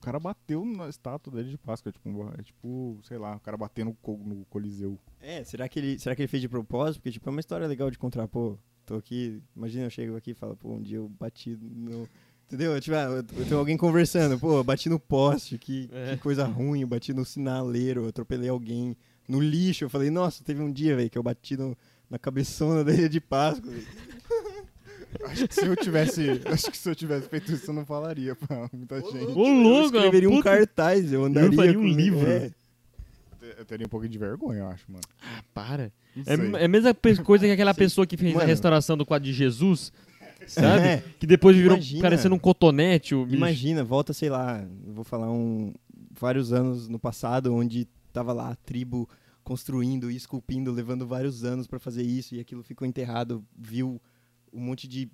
[0.00, 1.90] Cara bateu na estátua dele de Páscoa.
[1.90, 4.98] É tipo, é tipo sei lá, o cara bateu no, co- no Coliseu.
[5.20, 7.00] É, será que, ele, será que ele fez de propósito?
[7.00, 10.30] Porque, tipo, é uma história legal de contar, pô, tô aqui, imagina eu chego aqui
[10.30, 12.08] e falo, pô, um dia eu bati no...
[12.46, 12.80] Entendeu?
[12.80, 16.16] Tipo, ah, eu, eu tenho alguém conversando, pô, eu bati no poste, que, É.
[16.16, 18.96] que coisa ruim, eu bati no sinaleiro, eu atropelei alguém,
[19.28, 21.76] no lixo, eu falei, nossa, teve um dia, velho, que eu bati no,
[22.08, 23.70] na cabeçona da ilha de Páscoa.
[25.24, 26.40] Acho que se eu tivesse.
[26.46, 29.16] acho que se eu tivesse feito isso, eu não falaria pra muita gente.
[29.32, 32.26] Ô, louco, eu escreveria um puta- cartaz, eu andaria faria um com- livro.
[32.28, 32.50] é.
[33.58, 35.02] Eu teria um pouquinho de vergonha, eu acho, mano.
[35.22, 35.92] Ah, para.
[36.26, 36.94] É, é a mesma
[37.24, 38.46] coisa que aquela pessoa que fez a Mano.
[38.48, 39.92] restauração do quadro de Jesus,
[40.46, 40.86] sabe?
[40.86, 41.02] É.
[41.18, 42.02] Que depois virou Imagina.
[42.02, 43.14] parecendo um cotonete.
[43.14, 43.36] O bicho.
[43.36, 45.74] Imagina, volta, sei lá, eu vou falar um
[46.12, 49.08] vários anos no passado, onde tava lá a tribo
[49.42, 54.00] construindo e esculpindo, levando vários anos pra fazer isso e aquilo ficou enterrado, viu
[54.52, 55.10] um monte de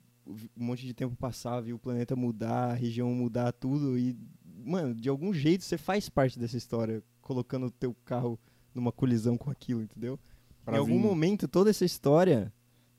[0.57, 4.17] um monte de tempo passar, viu o planeta mudar, a região mudar tudo e
[4.65, 8.37] mano, de algum jeito você faz parte dessa história, colocando o teu carro
[8.75, 10.19] numa colisão com aquilo, entendeu?
[10.65, 12.53] Pra em algum vir- momento, toda essa história,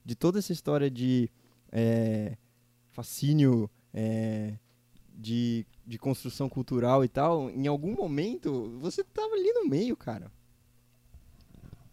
[0.05, 1.29] de toda essa história de
[1.69, 2.37] é,
[2.91, 4.57] fascínio, é,
[5.13, 10.31] de, de construção cultural e tal, em algum momento, você tava ali no meio, cara.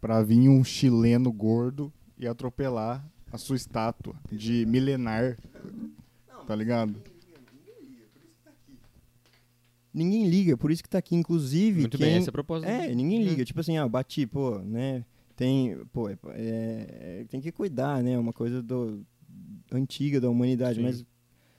[0.01, 3.05] Pra vir um chileno gordo e atropelar
[3.35, 5.37] a sua estátua de milenar.
[6.47, 6.95] Tá ligado?
[9.93, 12.07] Ninguém liga, por isso que tá aqui, inclusive, Muito quem...
[12.07, 12.69] bem, essa é a proposta.
[12.69, 13.45] É, ninguém liga.
[13.45, 15.05] Tipo assim, ah, bati, pô, né?
[15.37, 18.13] Tem, pô, é- é- tem que cuidar, né?
[18.13, 19.05] É uma coisa do,
[19.73, 20.77] antiga da humanidade.
[20.77, 20.83] Sim.
[20.83, 21.05] Mas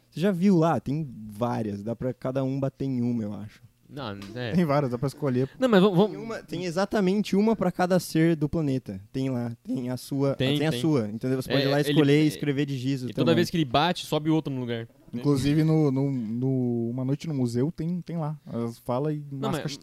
[0.10, 0.80] você já viu lá?
[0.80, 1.84] Tem várias.
[1.84, 3.62] Dá pra cada um bater em uma, eu acho.
[3.90, 4.52] Não, é.
[4.54, 5.50] Tem várias, dá pra escolher.
[5.60, 6.08] Não, mas vamos.
[6.10, 9.00] Tem, uma- tem exatamente uma pra cada ser do planeta.
[9.14, 9.56] Tem lá.
[9.64, 10.34] Tem a sua.
[10.36, 10.80] Tem, Tem, a tem.
[10.82, 11.08] sua.
[11.08, 11.42] Entendeu?
[11.42, 13.04] Você pode É, ir lá ele- escolher e é- escrever de giz.
[13.04, 14.88] E toda vez que ele bate, sobe outro no lugar.
[15.14, 18.38] Inclusive, no, no, no- Uma Noite no Museu tem, tem lá.
[18.52, 19.80] Elas falam e Não, masca mas- chi-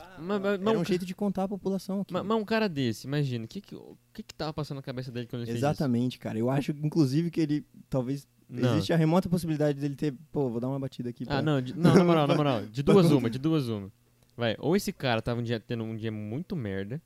[0.00, 0.20] chiclete.
[0.22, 2.12] Mas, mas- mas Era um ca- jeito de contar a população aqui.
[2.12, 3.76] mas- mas um cara desse, imagina, o que que,
[4.12, 6.38] que que tava passando na cabeça dele quando ele fez Exatamente, cara.
[6.38, 8.26] Eu acho, inclusive, que ele talvez.
[8.48, 8.72] Não.
[8.74, 10.12] Existe a remota possibilidade dele ter.
[10.30, 11.24] Pô, vou dar uma batida aqui.
[11.24, 12.66] Ah, pra- não, de- não, na moral, na moral.
[12.66, 13.90] De duas uma, de duas uma.
[14.36, 17.00] Vai, ou esse cara tava um dia, tendo um dia muito merda,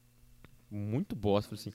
[0.70, 1.72] muito bosta, assim.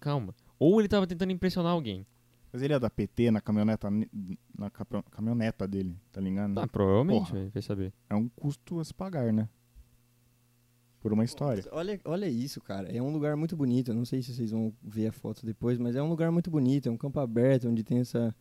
[0.00, 0.34] Calma.
[0.58, 2.06] Ou ele tava tentando impressionar alguém.
[2.52, 4.10] Mas ele é da PT na caminhoneta, ne-
[4.56, 4.70] na
[5.10, 6.58] caminhoneta dele, tá ligado?
[6.58, 7.50] Ah, provavelmente, Porra.
[7.52, 7.92] vai, saber.
[8.10, 9.48] É um custo a se pagar, né?
[11.00, 11.64] Por uma história.
[11.72, 12.88] Olha, olha isso, cara.
[12.94, 13.90] É um lugar muito bonito.
[13.90, 16.50] Eu não sei se vocês vão ver a foto depois, mas é um lugar muito
[16.50, 16.88] bonito.
[16.88, 18.34] É um campo aberto onde tem essa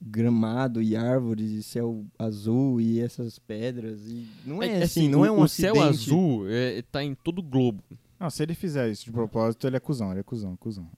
[0.00, 4.00] gramado e árvores e céu azul e essas pedras.
[4.08, 5.74] E não é, assim, não o, é um o acidente.
[5.76, 7.82] céu azul é, tá em todo o globo.
[8.18, 10.88] Não, se ele fizer isso de propósito, ele é cuzão, ele é cuzão, cuzão.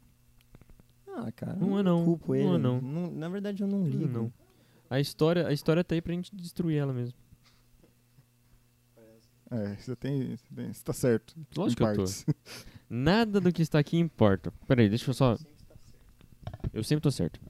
[1.17, 1.57] Ah, cara.
[1.57, 2.59] Não é eu não, Culpo não é ele.
[2.59, 2.81] não.
[3.11, 4.07] Na verdade, eu não ligo.
[4.07, 4.33] Não.
[4.89, 7.15] A história, a história tá aí pra gente destruir ela mesmo.
[9.51, 10.37] É, você tem.
[10.37, 11.35] Você, tem, você tá certo.
[11.57, 12.11] Lógico que eu tô.
[12.89, 14.53] Nada do que está aqui importa.
[14.67, 15.37] Peraí, deixa eu só.
[16.73, 17.41] Eu sempre tô certo.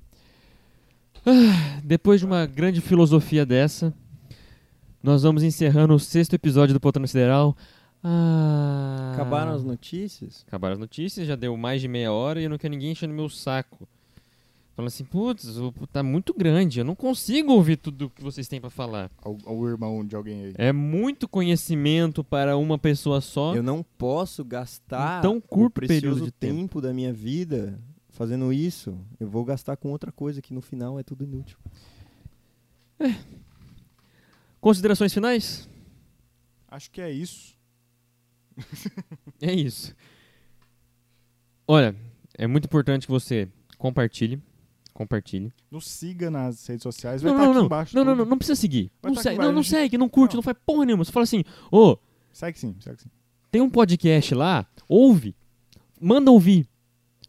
[1.27, 3.93] Ah, depois de uma grande filosofia dessa,
[5.03, 7.57] nós vamos encerrando o sexto episódio do Poltrona Sideral.
[8.03, 10.45] Ah, Acabaram as notícias?
[10.47, 13.13] Acabaram as notícias, já deu mais de meia hora e eu não quero ninguém enchendo
[13.15, 13.87] meu saco.
[14.75, 18.49] Falando assim, putz, o- tá muito grande, eu não consigo ouvir tudo o que vocês
[18.49, 19.11] têm pra falar.
[19.23, 20.55] Ao, ao irmão de alguém aí.
[20.57, 23.55] É muito conhecimento para uma pessoa só.
[23.55, 26.55] Eu não posso gastar Em tão curto o precioso período de tempo.
[26.55, 28.97] tempo da minha vida fazendo isso.
[29.19, 31.59] Eu vou gastar com outra coisa que no final é tudo inútil.
[34.61, 35.69] Considerações finais?
[36.69, 37.59] Acho que é isso.
[39.43, 39.95] É isso.
[41.67, 41.95] Olha,
[42.37, 44.41] é muito importante que você compartilhe.
[44.93, 45.53] Compartilhe.
[45.71, 47.67] Nos siga nas redes sociais, vai Não, estar não, aqui não.
[47.67, 47.97] embaixo.
[47.97, 48.91] Não, não, não, não precisa seguir.
[49.03, 50.39] Não, tá segue, aqui não, não segue, não curte, Não.
[50.39, 51.05] não faz porra nenhuma.
[51.05, 51.43] Você fala assim,
[51.73, 51.97] ô,
[52.33, 53.09] Segue sim, segue sim.
[53.51, 55.35] tem um podcast lá, ouve.
[56.01, 56.69] Manda ouvir.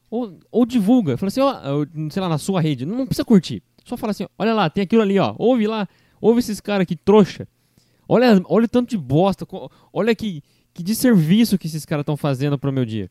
[0.09, 1.17] Ou, ou divulga.
[1.17, 2.85] Fala assim, ó, sei lá, na sua rede.
[2.85, 3.63] Não precisa curtir.
[3.85, 5.33] Só fala assim, olha lá, tem aquilo ali, ó.
[5.37, 5.87] Ouve lá.
[6.19, 7.47] Ouve esses caras aqui, trouxa.
[8.07, 9.47] Olha, olha o tanto de bosta.
[9.93, 10.43] Olha que,
[10.73, 13.09] que desserviço que esses caras estão fazendo pro meu dia.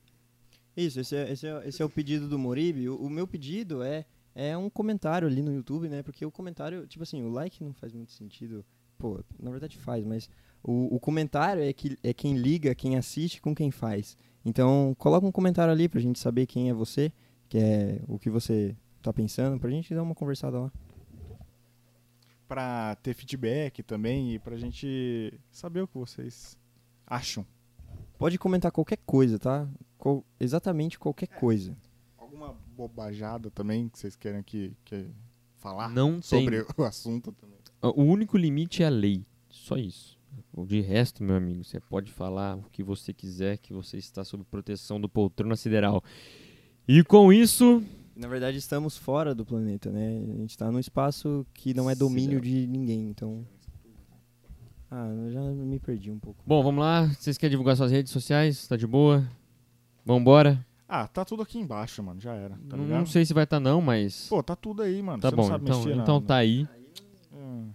[0.76, 2.88] Isso, esse é, esse é, esse é o pedido do Moribe.
[2.88, 4.04] O, o meu pedido é,
[4.34, 6.02] é um comentário ali no YouTube, né?
[6.02, 8.64] Porque o comentário, tipo assim, o like não faz muito sentido.
[8.96, 10.28] Pô, na verdade faz, mas
[10.62, 14.16] o, o comentário é, que, é quem liga, quem assiste com quem faz.
[14.44, 17.12] Então, coloca um comentário ali pra gente saber quem é você,
[17.48, 20.72] que é o que você tá pensando, pra gente dar uma conversada lá.
[22.46, 26.58] Pra ter feedback também e pra gente saber o que vocês
[27.10, 27.44] acham.
[28.16, 29.68] Pode comentar qualquer coisa, tá?
[29.98, 31.76] Qual- exatamente qualquer coisa.
[32.16, 35.06] Alguma bobajada também que vocês querem que, que
[35.58, 36.22] falar Não tem.
[36.22, 37.58] sobre o assunto também.
[37.82, 39.24] O único limite é a lei.
[39.48, 40.18] Só isso.
[40.52, 44.22] O de resto, meu amigo, você pode falar o que você quiser, que você está
[44.22, 46.04] sob proteção do poltrona sideral.
[46.86, 47.82] E com isso,
[48.14, 50.22] Na verdade, estamos fora do planeta, né?
[50.34, 53.46] A gente tá num espaço que não é domínio de ninguém, então.
[54.90, 56.42] Ah, eu já me perdi um pouco.
[56.46, 57.06] bom, vamos lá.
[57.06, 58.66] Vocês querem divulgar suas redes sociais?
[58.66, 59.24] Tá de boa?
[60.04, 60.64] Vambora?
[60.88, 62.20] Ah, tá tudo aqui embaixo, mano.
[62.20, 62.58] Já era.
[62.68, 65.22] Tá não, sei se vai estar não, mas Pô, tá tudo aí, mano.
[65.22, 65.42] tá Você bom.
[65.42, 66.66] não sabe Então, então tá aí.
[67.32, 67.68] Hum,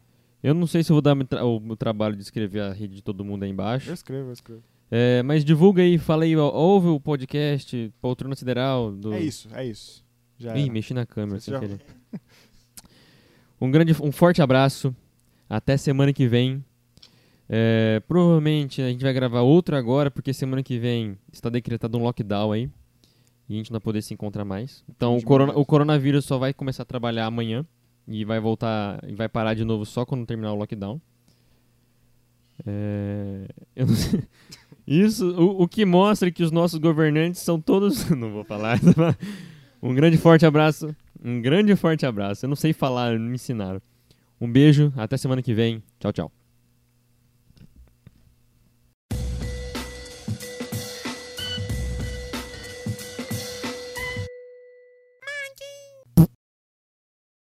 [0.44, 1.14] Eu não sei se eu vou dar
[1.46, 3.90] o meu trabalho de escrever a rede de todo mundo aí embaixo.
[3.90, 4.62] Eu escrevo, eu escrevo.
[4.92, 8.92] É, mas divulga aí, fala aí, ouve o podcast Poltrona Sideral.
[8.92, 9.14] Do...
[9.14, 10.04] É isso, é isso.
[10.38, 10.74] Já Ih, era.
[10.74, 11.80] mexi na câmera sem já- querer.
[13.62, 14.94] Um grande, um forte abraço.
[15.50, 16.64] Até semana que vem.
[17.48, 22.04] É, provavelmente a gente vai gravar outro agora, porque semana que vem está decretado um
[22.04, 22.70] lockdown aí.
[23.48, 24.84] E a gente não vai poder se encontrar mais.
[24.90, 27.66] Então o, corona- o coronavírus só vai começar a trabalhar amanhã.
[28.08, 29.00] E vai voltar.
[29.08, 31.00] E vai parar de novo só quando terminar o lockdown.
[32.66, 34.24] É, eu não sei.
[34.88, 38.08] Isso, o, o que mostra que os nossos governantes são todos.
[38.14, 38.80] Não vou falar.
[39.82, 40.96] Um grande forte abraço.
[41.24, 42.44] Um grande forte abraço.
[42.46, 43.80] Eu não sei falar, não me ensinaram.
[44.42, 45.84] Um beijo, até semana que vem.
[46.00, 46.32] Tchau, tchau.